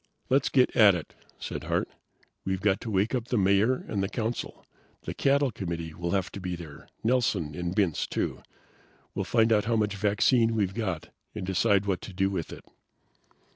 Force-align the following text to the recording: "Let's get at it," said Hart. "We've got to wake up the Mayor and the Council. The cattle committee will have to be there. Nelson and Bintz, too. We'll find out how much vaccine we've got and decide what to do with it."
"Let's 0.29 0.49
get 0.49 0.75
at 0.75 0.95
it," 0.95 1.13
said 1.37 1.65
Hart. 1.65 1.87
"We've 2.43 2.59
got 2.59 2.81
to 2.81 2.89
wake 2.89 3.13
up 3.13 3.27
the 3.27 3.37
Mayor 3.37 3.85
and 3.87 4.01
the 4.01 4.09
Council. 4.09 4.65
The 5.03 5.13
cattle 5.13 5.51
committee 5.51 5.93
will 5.93 6.09
have 6.09 6.31
to 6.31 6.41
be 6.41 6.55
there. 6.55 6.89
Nelson 7.03 7.53
and 7.53 7.75
Bintz, 7.75 8.07
too. 8.09 8.41
We'll 9.13 9.25
find 9.25 9.53
out 9.53 9.65
how 9.65 9.75
much 9.75 9.95
vaccine 9.95 10.55
we've 10.55 10.73
got 10.73 11.09
and 11.35 11.45
decide 11.45 11.85
what 11.85 12.01
to 12.01 12.13
do 12.13 12.31
with 12.31 12.51
it." 12.51 12.65